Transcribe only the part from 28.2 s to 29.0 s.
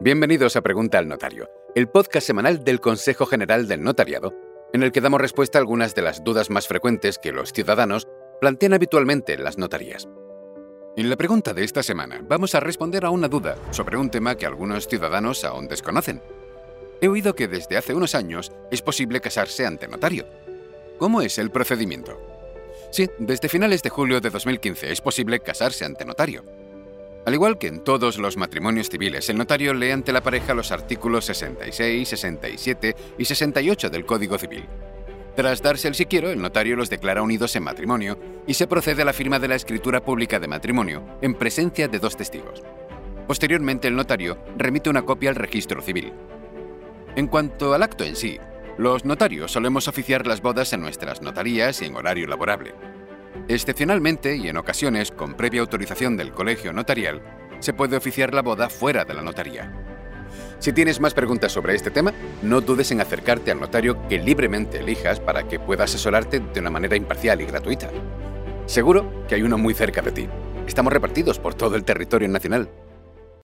matrimonios